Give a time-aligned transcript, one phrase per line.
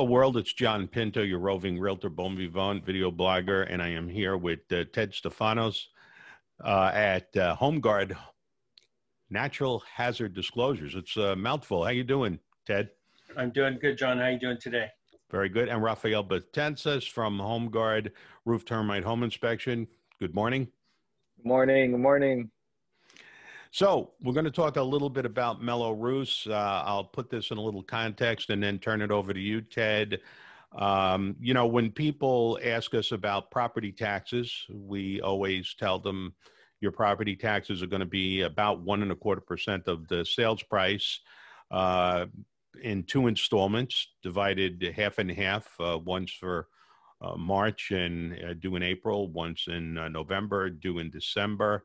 [0.00, 0.38] Hello, world.
[0.38, 4.60] It's John Pinto, your roving realtor, bon vivant, video blogger, and I am here with
[4.72, 5.88] uh, Ted Stefanos
[6.64, 8.16] uh, at uh, Home Guard
[9.28, 10.94] Natural Hazard Disclosures.
[10.94, 11.84] It's a mouthful.
[11.84, 12.88] How you doing, Ted?
[13.36, 14.16] I'm doing good, John.
[14.16, 14.86] How you doing today?
[15.30, 15.68] Very good.
[15.68, 18.12] And Rafael Betances from Home Guard
[18.46, 19.86] Roof Termite Home Inspection.
[20.18, 20.68] Good morning.
[21.36, 21.90] Good morning.
[21.90, 22.50] Good morning.
[23.72, 26.48] So we're going to talk a little bit about Mello-Roos.
[26.50, 29.60] Uh, I'll put this in a little context and then turn it over to you,
[29.60, 30.20] Ted.
[30.76, 36.34] Um, you know, when people ask us about property taxes, we always tell them
[36.80, 40.24] your property taxes are going to be about one and a quarter percent of the
[40.24, 41.20] sales price
[41.70, 42.26] uh,
[42.82, 46.66] in two installments, divided half and half, uh, once for
[47.20, 51.84] uh, March and uh, due in April, once in uh, November, due in December.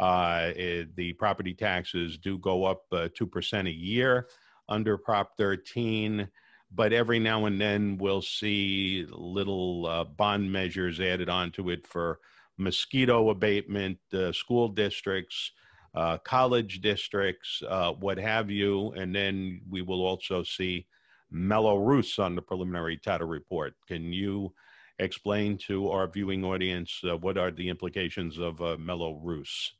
[0.00, 4.28] Uh, it, the property taxes do go up uh, 2% a year
[4.68, 6.28] under Prop 13,
[6.72, 12.18] but every now and then we'll see little uh, bond measures added onto it for
[12.58, 15.52] mosquito abatement, uh, school districts,
[15.94, 18.90] uh, college districts, uh, what have you.
[18.92, 20.86] And then we will also see
[21.30, 23.74] Mello-Roos on the preliminary title report.
[23.86, 24.52] Can you
[24.98, 29.72] explain to our viewing audience what are the implications of Mello-Roos?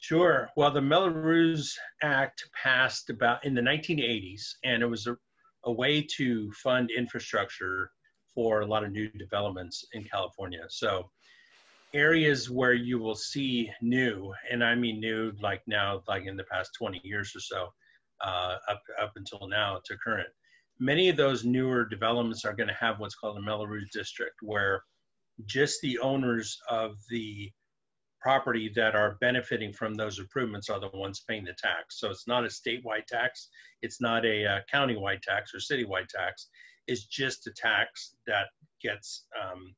[0.00, 0.48] Sure.
[0.56, 5.16] Well, the Mello-Roos Act passed about in the 1980s, and it was a,
[5.64, 7.90] a way to fund infrastructure
[8.32, 10.64] for a lot of new developments in California.
[10.68, 11.10] So,
[11.94, 16.44] areas where you will see new, and I mean new, like now, like in the
[16.44, 17.68] past 20 years or so,
[18.20, 20.28] uh, up up until now to current.
[20.78, 24.84] Many of those newer developments are going to have what's called a Mello-Roos district, where
[25.46, 27.50] just the owners of the
[28.20, 32.00] property that are benefiting from those improvements are the ones paying the tax.
[32.00, 33.48] So it's not a statewide tax,
[33.82, 36.48] it's not a uh, countywide tax or citywide tax.
[36.86, 38.46] It's just a tax that
[38.82, 39.74] gets um,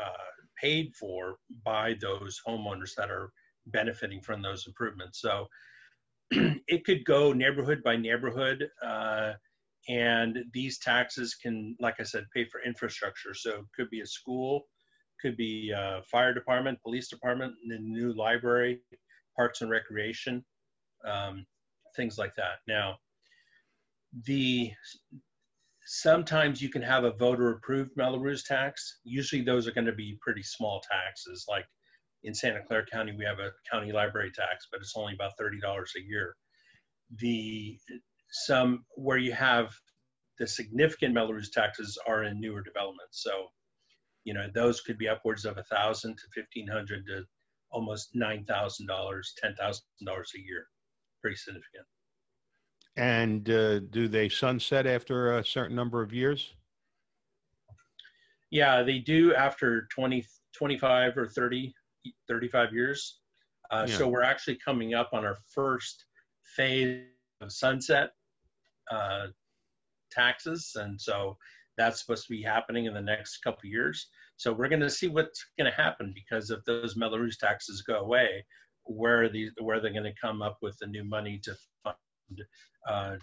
[0.00, 3.32] uh, paid for by those homeowners that are
[3.66, 5.20] benefiting from those improvements.
[5.20, 5.46] So
[6.30, 8.68] it could go neighborhood by neighborhood.
[8.84, 9.34] Uh,
[9.88, 13.34] and these taxes can, like I said, pay for infrastructure.
[13.34, 14.66] So it could be a school,
[15.20, 18.80] could be uh, fire department, police department, the new library,
[19.36, 20.44] parks and recreation,
[21.06, 21.46] um,
[21.96, 22.58] things like that.
[22.66, 22.96] Now,
[24.24, 24.72] the
[25.84, 28.98] sometimes you can have a voter approved Mello-Roos tax.
[29.04, 31.46] Usually those are going to be pretty small taxes.
[31.48, 31.64] Like
[32.24, 35.56] in Santa Clara County, we have a county library tax, but it's only about $30
[35.96, 36.36] a year.
[37.16, 37.78] The
[38.30, 39.72] some where you have
[40.38, 43.22] the significant Mello-Roos taxes are in newer developments.
[43.22, 43.48] So
[44.24, 47.24] you know those could be upwards of a thousand to fifteen hundred to
[47.70, 50.66] almost nine thousand dollars, ten thousand dollars a year.
[51.22, 51.86] Pretty significant.
[52.96, 56.54] And uh, do they sunset after a certain number of years?
[58.50, 60.24] Yeah, they do after 20,
[60.56, 61.72] 25 or 30,
[62.28, 63.20] 35 years.
[63.70, 63.96] Uh, yeah.
[63.96, 66.06] So we're actually coming up on our first
[66.56, 67.02] phase
[67.40, 68.10] of sunset
[68.90, 69.26] uh,
[70.10, 70.72] taxes.
[70.74, 71.36] And so
[71.78, 74.08] that's supposed to be happening in the next couple years.
[74.36, 78.00] So we're going to see what's going to happen because if those Mello-Roos taxes go
[78.00, 78.44] away,
[78.84, 81.96] where are these, where they're going to come up with the new money to fund,
[82.86, 83.16] uh,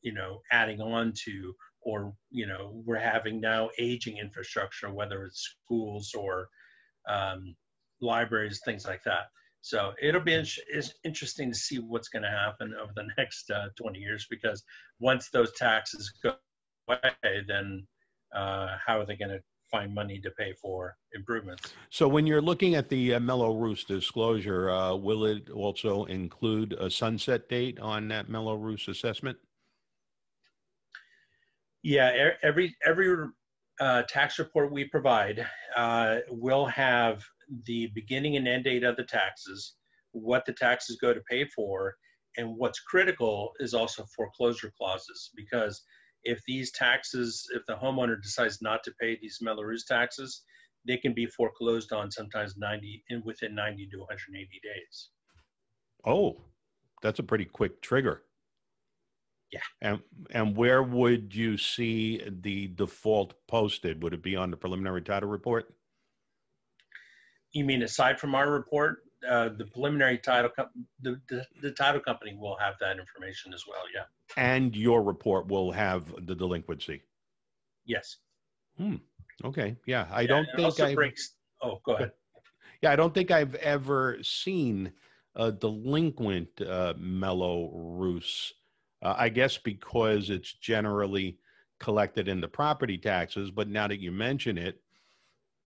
[0.00, 5.54] you know, adding on to, or you know, we're having now aging infrastructure, whether it's
[5.64, 6.48] schools or
[7.08, 7.54] um,
[8.00, 9.26] libraries, things like that.
[9.60, 13.68] So it'll be it's interesting to see what's going to happen over the next uh,
[13.76, 14.62] 20 years because
[14.98, 16.34] once those taxes go
[17.02, 17.86] way, then
[18.34, 21.72] uh, how are they going to find money to pay for improvements?
[21.90, 26.90] So, when you're looking at the uh, Mello-Roos disclosure, uh, will it also include a
[26.90, 29.38] sunset date on that Mello-Roos assessment?
[31.82, 33.26] Yeah, every every
[33.80, 35.44] uh, tax report we provide
[35.76, 37.24] uh, will have
[37.66, 39.74] the beginning and end date of the taxes,
[40.12, 41.96] what the taxes go to pay for,
[42.36, 45.82] and what's critical is also foreclosure clauses because
[46.24, 50.42] if these taxes, if the homeowner decides not to pay these Mello-Roos taxes,
[50.86, 55.08] they can be foreclosed on sometimes 90 in within 90 to 180 days.
[56.04, 56.36] Oh,
[57.02, 58.22] that's a pretty quick trigger.
[59.52, 59.60] Yeah.
[59.82, 64.02] And and where would you see the default posted?
[64.02, 65.72] Would it be on the preliminary title report?
[67.52, 70.50] You mean aside from our report, uh, the preliminary title,
[71.00, 73.82] the, the, the title company will have that information as well.
[73.94, 74.04] Yeah.
[74.36, 77.02] And your report will have the delinquency.
[77.84, 78.18] Yes.
[78.76, 78.96] Hmm.
[79.44, 79.76] Okay.
[79.86, 80.06] Yeah.
[80.10, 80.94] I yeah, don't think I.
[80.94, 81.34] Breaks...
[81.60, 82.12] Oh, go ahead.
[82.80, 84.90] Yeah, I don't think I've ever seen
[85.36, 88.52] a delinquent uh, Mello-Roos.
[89.00, 91.38] Uh, I guess because it's generally
[91.78, 93.52] collected in the property taxes.
[93.52, 94.80] But now that you mention it,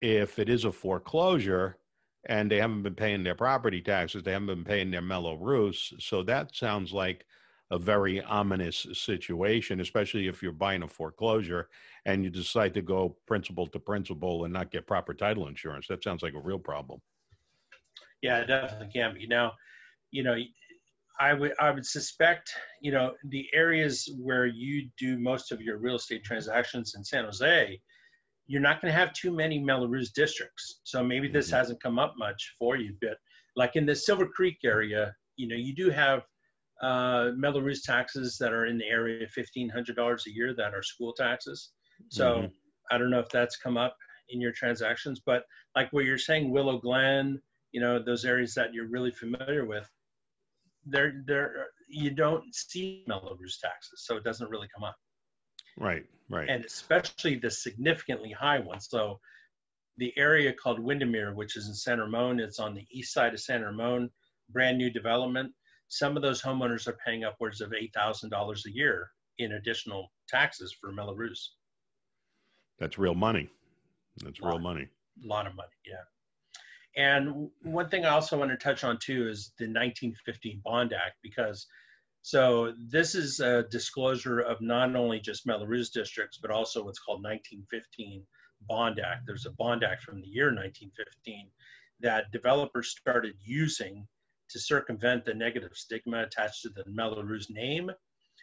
[0.02, 1.78] if it is a foreclosure
[2.26, 5.94] and they haven't been paying their property taxes, they haven't been paying their Mello-Roos.
[5.98, 7.24] So that sounds like
[7.70, 11.68] a very ominous situation, especially if you're buying a foreclosure
[12.04, 15.86] and you decide to go principal to principal and not get proper title insurance.
[15.88, 17.00] That sounds like a real problem.
[18.22, 19.26] Yeah, it definitely can be.
[19.26, 19.52] Now,
[20.10, 20.36] you know,
[21.18, 25.78] I would I would suspect, you know, the areas where you do most of your
[25.78, 27.80] real estate transactions in San Jose,
[28.46, 30.80] you're not going to have too many Mello-Roos districts.
[30.84, 31.56] So maybe this mm-hmm.
[31.56, 33.16] hasn't come up much for you, but
[33.56, 36.22] like in the Silver Creek area, you know, you do have
[36.82, 41.12] uh, Mello-Roos taxes that are in the area of $1,500 a year that are school
[41.12, 41.70] taxes.
[42.10, 42.46] So mm-hmm.
[42.90, 43.96] I don't know if that's come up
[44.28, 45.44] in your transactions, but
[45.74, 47.40] like what you're saying, Willow Glen,
[47.72, 49.88] you know, those areas that you're really familiar with,
[50.84, 54.96] there, there, you don't see Mello-Roos taxes, so it doesn't really come up.
[55.76, 56.48] Right, right.
[56.48, 58.88] And especially the significantly high ones.
[58.90, 59.20] So
[59.98, 63.40] the area called Windermere, which is in San Ramon, it's on the east side of
[63.40, 64.10] San Ramon,
[64.50, 65.52] brand new development
[65.88, 70.92] some of those homeowners are paying upwards of $8,000 a year in additional taxes for
[70.92, 71.52] Mello-Roos.
[72.78, 73.48] That's real money.
[74.22, 74.88] That's real money.
[75.24, 76.02] A lot of money, yeah.
[76.96, 81.16] And one thing I also want to touch on too is the 1915 Bond Act,
[81.22, 81.66] because
[82.26, 87.22] so this is a disclosure of not only just Mello-Roos districts, but also what's called
[87.22, 88.26] 1915
[88.62, 89.28] Bond Act.
[89.28, 91.48] There's a Bond Act from the year 1915
[92.00, 94.08] that developers started using
[94.50, 97.92] to circumvent the negative stigma attached to the Mello-Roos name.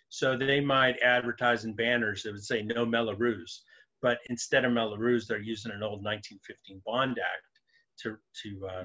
[0.07, 3.63] So they might advertise in banners that would say no Mello-Roos,
[4.01, 7.59] but instead of Mello-Roos, they're using an old 1915 Bond Act
[8.03, 8.83] to, to uh,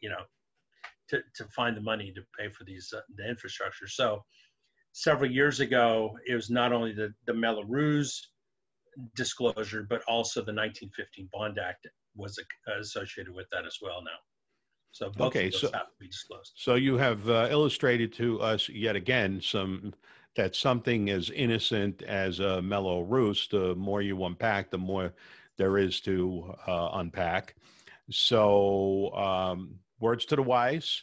[0.00, 0.22] you know,
[1.10, 3.86] to, to find the money to pay for these uh, the infrastructure.
[3.86, 4.24] So
[4.92, 8.30] several years ago, it was not only the, the Mello-Roos
[9.14, 11.86] disclosure, but also the 1915 Bond Act
[12.16, 12.38] was
[12.80, 14.10] associated with that as well now.
[14.92, 16.52] So both okay, of those so, have to be disclosed.
[16.56, 19.94] So you have uh, illustrated to us yet again some
[20.36, 23.48] that something as innocent as a Mello-Roos.
[23.50, 25.12] The more you unpack, the more
[25.58, 27.56] there is to uh, unpack.
[28.10, 31.02] So um, words to the wise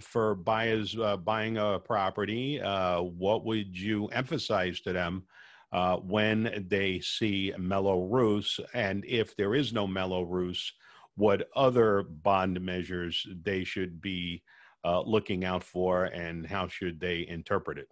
[0.00, 2.60] for buyers uh, buying a property.
[2.60, 5.24] Uh, what would you emphasize to them?
[5.72, 10.72] Uh, when they see Mello-Roos, and if there is no Mello-Roos,
[11.16, 14.42] what other bond measures they should be
[14.84, 17.88] uh, looking out for and how should they interpret it?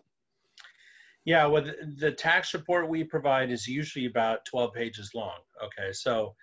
[1.25, 5.39] Yeah, well, the, the, tax report we provide is usually about 12 pages long.
[5.63, 6.35] Okay, so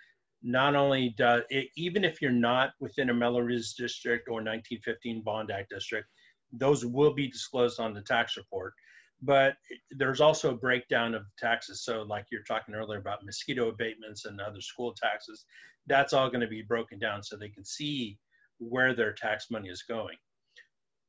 [0.43, 5.51] not only does it, even if you're not within a Mello-Roos district or 1915 Bond
[5.51, 6.07] Act district,
[6.51, 8.73] those will be disclosed on the tax report.
[9.21, 9.55] But
[9.91, 11.83] there's also a breakdown of taxes.
[11.83, 15.45] So, like you're talking earlier about mosquito abatements and other school taxes,
[15.85, 18.17] that's all going to be broken down so they can see
[18.57, 20.17] where their tax money is going.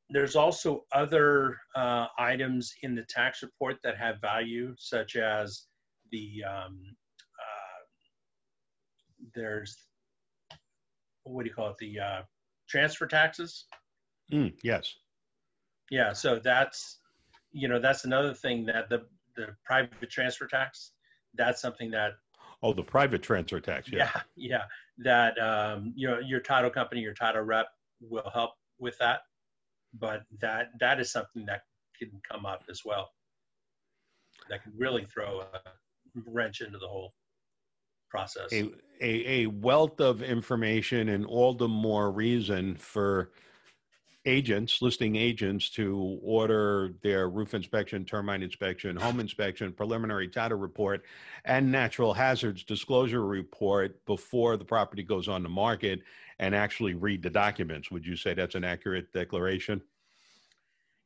[0.09, 5.65] There's also other uh, items in the tax report that have value, such as
[6.11, 6.95] the um,
[9.33, 9.77] there's
[11.23, 11.77] what do you call it?
[11.79, 12.21] The uh,
[12.67, 13.65] transfer taxes.
[14.31, 14.93] Mm, yes.
[15.89, 16.13] Yeah.
[16.13, 16.99] So that's
[17.51, 20.91] you know that's another thing that the the private transfer tax.
[21.35, 22.13] That's something that
[22.63, 23.89] Oh, the private transfer tax.
[23.91, 24.21] Yeah, yeah.
[24.35, 24.63] yeah.
[24.99, 27.67] That um, you know, your title company, your title rep
[27.99, 29.21] will help with that,
[29.99, 31.63] but that that is something that
[31.99, 33.09] can come up as well.
[34.49, 35.59] That can really throw a
[36.25, 37.13] wrench into the whole
[38.13, 38.53] process.
[38.53, 38.69] A,
[39.01, 43.31] a, a wealth of information, and all the more reason for
[44.25, 51.03] agents, listing agents to order their roof inspection, termite inspection, home inspection, preliminary title report,
[51.43, 56.01] and natural hazards disclosure report before the property goes on the market
[56.39, 57.91] and actually read the documents.
[57.91, 59.81] Would you say that's an accurate declaration?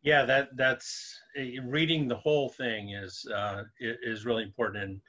[0.03, 4.83] Yeah, that that's eh, reading the whole thing is uh, is really important.
[4.83, 5.01] And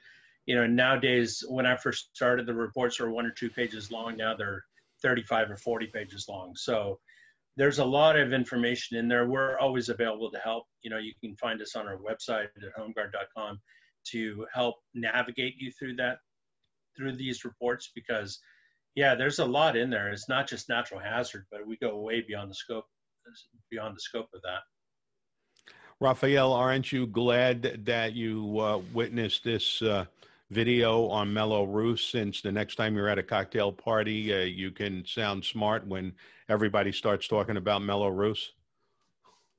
[0.49, 4.17] you know, nowadays when I first started, the reports are one or two pages long.
[4.17, 4.63] Now they're
[5.03, 6.53] 35 or 40 pages long.
[6.55, 6.99] So
[7.55, 9.27] there's a lot of information in there.
[9.27, 10.63] We're always available to help.
[10.81, 13.59] You know, you can find us on our website at homeguard.com
[14.07, 16.17] to help navigate you through that,
[16.97, 18.39] through these reports, because
[18.95, 20.09] yeah, there's a lot in there.
[20.09, 22.85] It's not just natural hazard, but we go way beyond the scope,
[23.69, 24.61] beyond the scope of that.
[25.99, 30.05] Raphael, aren't you glad that you uh, witnessed this uh,
[30.51, 35.05] video on Mello-Roos since the next time you're at a cocktail party, uh, you can
[35.05, 36.13] sound smart when
[36.47, 38.53] everybody starts talking about Mellow Roos?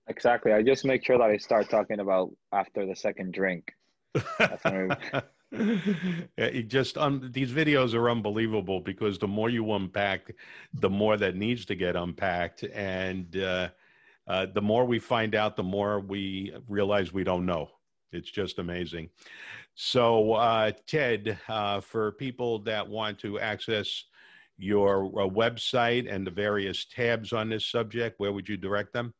[0.08, 0.52] Exactly.
[0.52, 3.72] I just make sure that I start talking about after the second drink.
[6.36, 10.34] it just um, these videos are unbelievable because the more you unpack,
[10.74, 13.68] the more that needs to get unpacked, and uh,
[14.26, 17.70] uh, the more we find out, the more we realize we don't know.
[18.12, 19.10] It's just amazing.
[19.74, 24.04] So, uh, Ted, uh, for people that want to access
[24.58, 29.14] your uh, website and the various tabs on this subject, where would you direct them?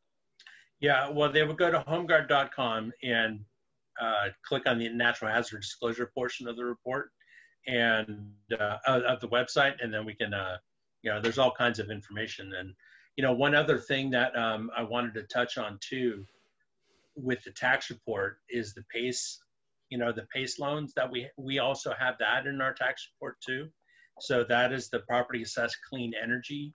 [0.79, 3.39] Yeah, well, they would go to homeguard.com and
[3.99, 7.11] uh, click on the natural hazard disclosure portion of the report
[7.67, 10.57] and uh, of the website, and then we can, uh,
[11.03, 12.53] you know, there's all kinds of information.
[12.57, 12.73] And,
[13.15, 16.25] you know, one other thing that um, I wanted to touch on too
[17.15, 19.39] with the tax report is the PACE,
[19.89, 23.37] you know, the PACE loans that we, we also have that in our tax report
[23.45, 23.67] too.
[24.19, 26.73] So that is the property assessed clean energy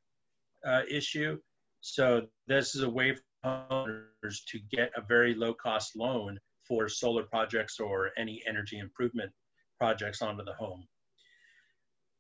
[0.67, 1.39] uh, issue.
[1.81, 6.89] So this is a way for owners to get a very low cost loan for
[6.89, 9.31] solar projects or any energy improvement
[9.79, 10.87] projects onto the home.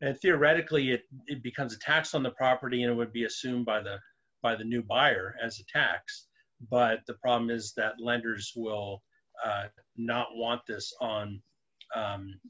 [0.00, 3.64] And theoretically, it, it becomes a tax on the property and it would be assumed
[3.64, 3.99] by the,
[4.42, 6.26] by the new buyer as a tax.
[6.70, 9.02] But the problem is that lenders will
[9.44, 9.64] uh,
[9.96, 11.42] not want this on,
[11.94, 12.40] um,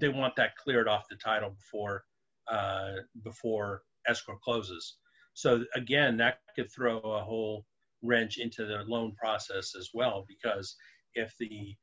[0.00, 2.04] they want that cleared off the title before,
[2.50, 4.96] uh, before escrow closes.
[5.34, 7.66] So again, that could throw a whole
[8.02, 10.76] wrench into the loan process as well because
[11.14, 11.74] if the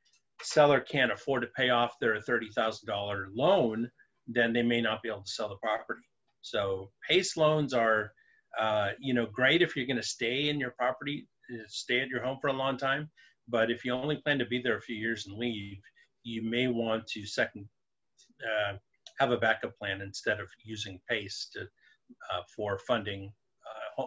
[0.41, 3.89] seller can't afford to pay off their $30,000 loan,
[4.27, 6.01] then they may not be able to sell the property.
[6.41, 8.11] So PACE loans are,
[8.59, 11.27] uh, you know, great if you're going to stay in your property,
[11.67, 13.09] stay at your home for a long time.
[13.47, 15.77] But if you only plan to be there a few years and leave,
[16.23, 17.67] you may want to second
[18.41, 18.77] uh,
[19.19, 23.31] have a backup plan instead of using PACE to, uh, for funding
[23.99, 24.03] uh,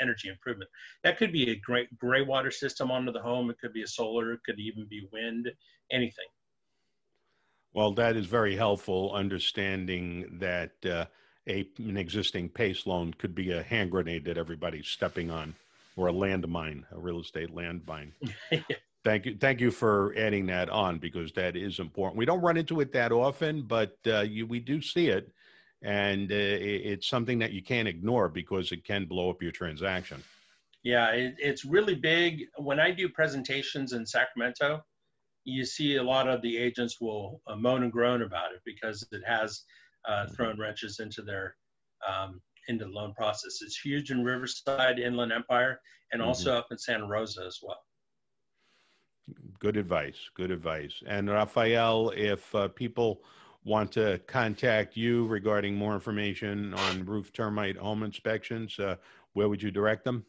[0.00, 0.70] energy improvement.
[1.04, 3.50] That could be a great gray water system onto the home.
[3.50, 4.32] It could be a solar.
[4.32, 5.48] It could even be wind.
[5.92, 6.26] Anything.
[7.72, 9.12] Well, that is very helpful.
[9.14, 11.06] Understanding that uh,
[11.48, 15.54] a an existing PACE loan could be a hand grenade that everybody's stepping on,
[15.96, 18.12] or a landmine, a real estate landmine.
[19.02, 22.18] Thank you, thank you for adding that on because that is important.
[22.18, 25.32] We don't run into it that often, but uh, you, we do see it
[25.82, 30.22] and uh, it's something that you can't ignore because it can blow up your transaction.
[30.82, 32.44] Yeah, it, it's really big.
[32.58, 34.82] When I do presentations in Sacramento,
[35.44, 39.06] you see a lot of the agents will uh, moan and groan about it because
[39.10, 39.62] it has
[40.08, 41.56] uh, thrown wrenches into their
[42.08, 43.60] um, into the loan process.
[43.62, 45.80] It's huge in Riverside, Inland Empire,
[46.12, 46.58] and also mm-hmm.
[46.58, 47.80] up in Santa Rosa as well.
[49.58, 50.16] Good advice.
[50.34, 50.94] Good advice.
[51.06, 53.22] And Raphael, if uh, people
[53.64, 58.96] want to contact you regarding more information on roof termite home inspections, uh,
[59.34, 60.24] where would you direct them?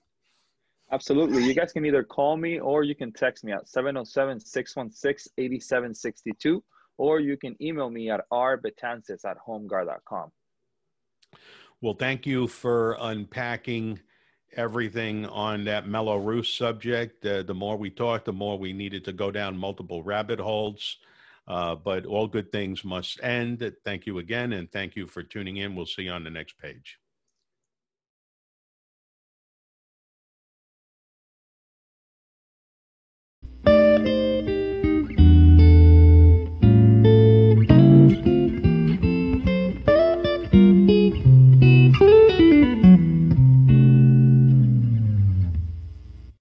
[0.91, 1.45] Absolutely.
[1.45, 6.61] You guys can either call me or you can text me at 707 616 8762,
[6.97, 10.31] or you can email me at rbetances at homeguard.com.
[11.81, 13.99] Well, thank you for unpacking
[14.55, 17.25] everything on that Mello-Roos subject.
[17.25, 20.97] Uh, the more we talked, the more we needed to go down multiple rabbit holes.
[21.47, 23.73] Uh, but all good things must end.
[23.83, 25.75] Thank you again, and thank you for tuning in.
[25.75, 27.00] We'll see you on the next page.